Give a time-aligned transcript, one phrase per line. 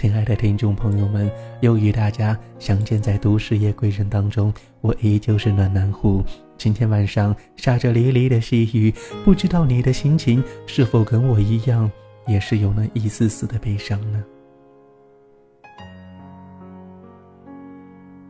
[0.00, 1.30] 亲爱的听众朋友们，
[1.60, 6.24] 又与大家相见在都市夜归人当中，我依旧是暖男户。
[6.56, 8.90] 今天晚上下着沥沥的细雨，
[9.26, 11.90] 不知道你的心情是否跟我一样，
[12.26, 14.24] 也是有那一丝丝的悲伤呢？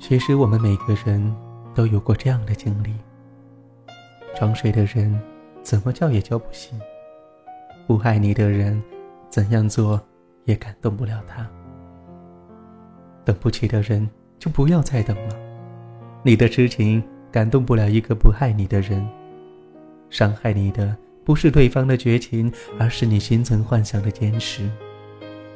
[0.01, 1.33] 其实我们每个人
[1.73, 2.93] 都有过这样的经历：
[4.37, 5.17] 装睡的人，
[5.63, 6.77] 怎么叫也叫不醒；
[7.87, 8.83] 不爱你的人，
[9.29, 10.01] 怎样做
[10.47, 11.49] 也感动不了他。
[13.31, 15.37] 等不起的人就不要再等了。
[16.25, 19.09] 你的痴情感动不了一个不爱你的人，
[20.11, 24.69] 伤害你的不是对方的绝情，而是你心存幻想的坚持。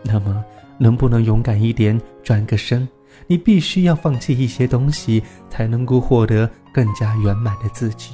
[0.05, 0.45] 那么，
[0.79, 2.89] 能不能勇敢一点，转个身？
[3.27, 5.21] 你必须要放弃一些东西，
[5.51, 8.13] 才能够获得更加圆满的自己。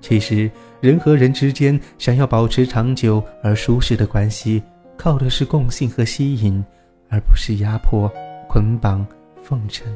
[0.00, 0.48] 其实，
[0.80, 4.62] 人和人之间想要保持长久而舒适的关系，
[4.96, 6.64] 靠的是共性和吸引。
[7.12, 8.10] 而不是压迫、
[8.48, 9.06] 捆绑、
[9.42, 9.86] 奉承，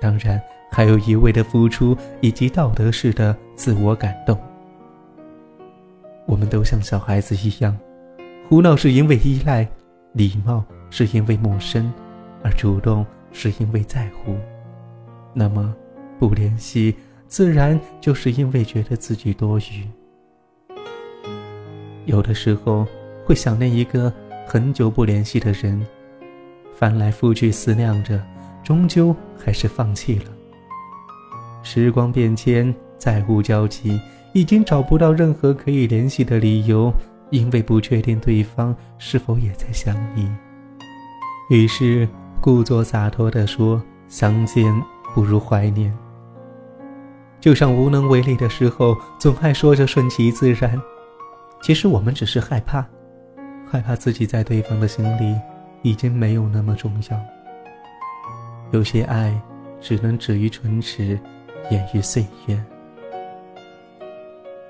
[0.00, 4.36] 当然还有一味的付出以及道德式的自我感动。
[6.24, 7.76] 我们都像小孩子一样，
[8.48, 9.68] 胡闹是因为依赖，
[10.14, 11.92] 礼貌是因为陌生，
[12.42, 14.34] 而主动是因为在乎。
[15.34, 15.74] 那么，
[16.18, 16.96] 不联系
[17.28, 19.86] 自然就是因为觉得自己多余。
[22.06, 22.86] 有的时候
[23.26, 24.10] 会想念一个
[24.46, 25.86] 很久不联系的人。
[26.82, 28.20] 翻来覆去思量着，
[28.64, 30.24] 终究还是放弃了。
[31.62, 34.00] 时光变迁，再无交集，
[34.32, 36.92] 已经找不到任何可以联系的理由，
[37.30, 40.28] 因为不确定对方是否也在想你。
[41.50, 42.08] 于是
[42.40, 44.74] 故作洒脱地说：“相见
[45.14, 45.96] 不如怀念。”
[47.38, 50.76] 就像无能为力的时候，总爱说着顺其自然。
[51.62, 52.84] 其实我们只是害怕，
[53.70, 55.36] 害怕自己在对方的心里。
[55.82, 57.20] 已经没有那么重要。
[58.70, 59.38] 有些爱
[59.80, 61.18] 只能止于唇齿，
[61.70, 62.64] 掩于岁月。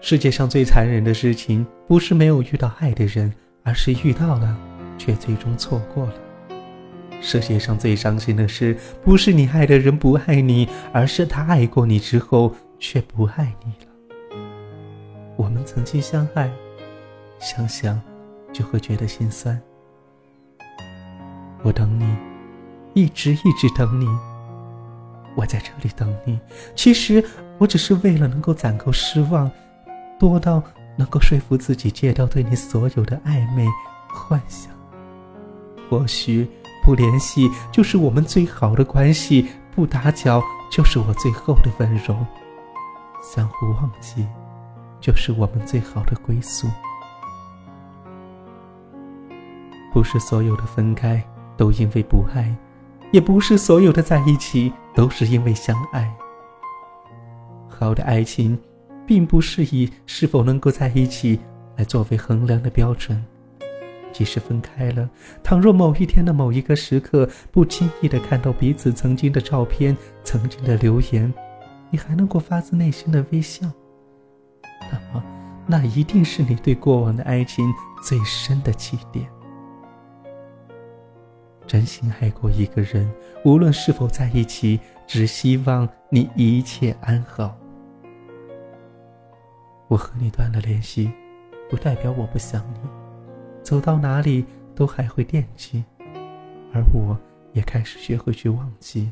[0.01, 4.56] 世界上最残忍的事情，不是没有遇到爱的人，而是遇到了，
[4.99, 6.15] 却最终错过了。
[7.21, 14.37] 世界上最伤心的事，不是你爱的人不爱你，而是他爱过你之后，却不爱你了。
[15.37, 16.51] 我们曾经相爱，
[17.39, 18.01] 想想
[18.53, 19.61] 就会觉得心酸。
[21.62, 22.17] 我等你，
[22.95, 24.06] 一直一直等你。
[25.34, 26.39] 我在这里等你。
[26.75, 27.25] 其实
[27.59, 29.50] 我只是为了能够攒够失望，
[30.19, 30.62] 多到
[30.97, 33.67] 能够说服自己戒掉对你所有的暧昧
[34.09, 34.71] 幻想。
[35.89, 36.49] 或许
[36.83, 42.17] 不联系就是我们最好的关系，不打搅就是我最后的温柔，
[43.22, 44.27] 相互忘记
[45.01, 46.69] 就是我们最好的归宿。
[49.93, 51.22] 不是所有的分开。
[51.57, 52.55] 都因为不爱，
[53.13, 56.13] 也不是所有的在一起都是因为相爱。
[57.69, 58.59] 好的爱情，
[59.07, 61.39] 并不是以是否能够在一起
[61.77, 63.23] 来作为衡量的标准。
[64.13, 65.09] 即使分开了，
[65.43, 71.33] 倘若某一天的某一个时刻，不经意的看到彼此曾经的照片、曾经的留言，
[71.91, 73.67] 你还能够发自内心的微笑，
[74.91, 75.25] 那么，
[75.67, 77.65] 那一定是你对过往的爱情
[78.03, 79.27] 最深的起点。
[81.72, 83.10] 真心爱过一个人，
[83.47, 87.56] 无论是否在一起，只希望你一切安好。
[89.88, 91.10] 我和你断了联系，
[91.71, 92.81] 不代表我不想你，
[93.62, 94.44] 走到哪里
[94.75, 95.83] 都还会惦记。
[96.75, 97.19] 而我
[97.55, 99.10] 也开始学会去忘记，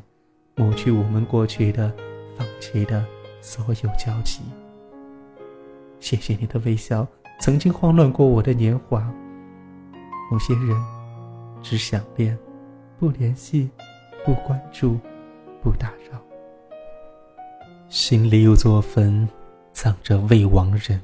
[0.55, 1.91] 抹去我们过去的、
[2.37, 3.03] 放弃的
[3.41, 4.41] 所有交集。
[5.99, 7.07] 谢谢你的微笑，
[7.39, 9.11] 曾经慌乱过我的年华。
[10.31, 10.79] 某些人，
[11.63, 12.37] 只想念。
[13.01, 13.67] 不联系，
[14.23, 14.99] 不关注，
[15.59, 16.21] 不打扰。
[17.89, 19.27] 心里有座坟，
[19.73, 21.01] 葬着未亡人。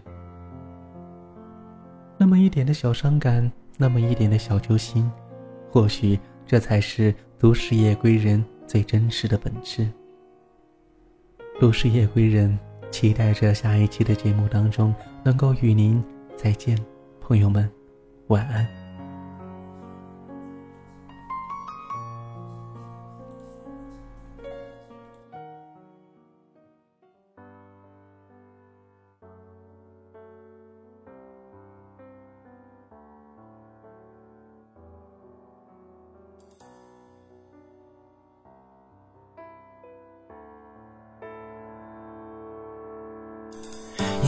[2.16, 5.12] 那么一点的小伤感，那么一点的小揪心，
[5.72, 9.90] 或许这才是都市夜归人最真实的本质。
[11.60, 12.56] 都市夜归人
[12.92, 14.94] 期待着下一期的节目当中
[15.24, 16.00] 能够与您
[16.36, 16.78] 再见，
[17.20, 17.68] 朋友们，
[18.28, 18.87] 晚安。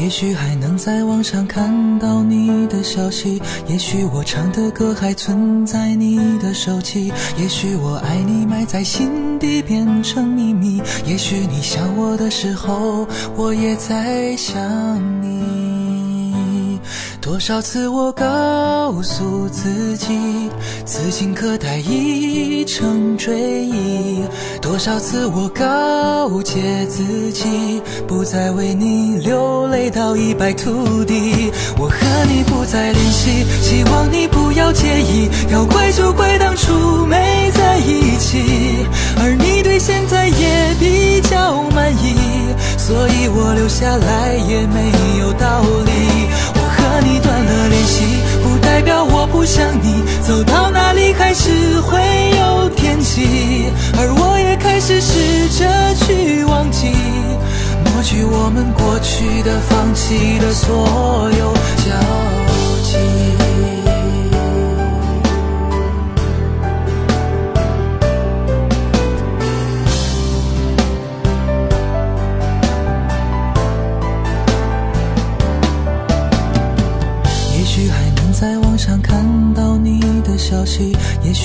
[0.02, 14.58] 也许还能在网上看到你的消息，也许我唱的歌还存在你的手机，也许我爱你埋在心底变成秘密，也许你想我的时候，我也在想
[15.22, 15.59] 你。
[17.22, 20.50] 多少次我告诉自己，
[20.86, 24.24] 此情可待已成追忆；
[24.62, 31.52] 多少次我告诫自己，不再为你流泪到一败涂地。
[31.78, 35.30] 我和你不再联系，希望你不要介意。
[35.52, 36.49] 要怪就怪当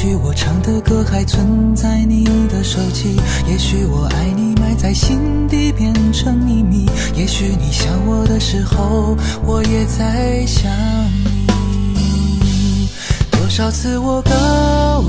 [0.05, 3.17] 许我唱的歌还存在你的手机，
[3.49, 6.85] 也许我爱你埋在心底变成秘密，
[7.17, 9.17] 也许你想我的时候，
[9.47, 10.71] 我也在想
[11.95, 12.91] 你。
[13.31, 15.04] 多少次我告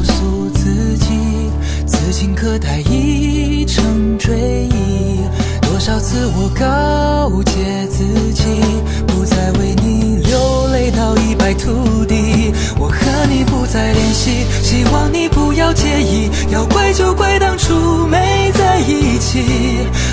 [15.76, 16.32] 介意。
[16.50, 19.44] 要怪就怪当初没在一起，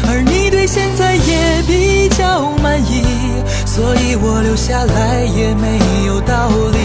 [0.08, 3.02] 而你对现在也比较满意，
[3.64, 6.78] 所以我留下来也没有道理。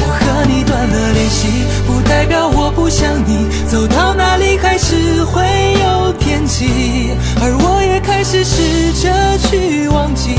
[0.00, 1.48] 我和你断了联系，
[1.86, 3.48] 不代表我不想你。
[3.68, 5.42] 走到哪里还是会
[5.80, 10.34] 有惦记，而我也开始试着去忘记。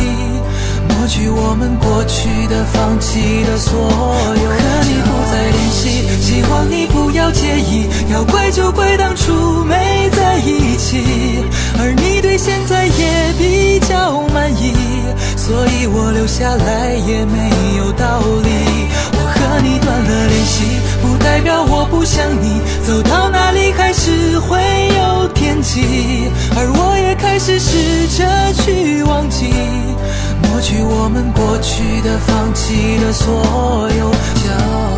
[0.99, 4.49] 抹去我们过去的、放弃的所有。
[4.49, 7.87] 和你不再联系，希望你不要介意。
[8.11, 11.45] 要怪就怪当初没在一起，
[11.79, 14.73] 而你对现在也比较满意，
[15.37, 18.68] 所以我留下来也没有道理。
[19.49, 20.63] 和你断了联系，
[21.01, 22.61] 不代表我不想你。
[22.85, 24.61] 走到哪里还是会
[24.95, 29.49] 有天气，而我也开始试着去忘记。
[30.43, 34.88] 抹去我们过去的、放弃的所有交。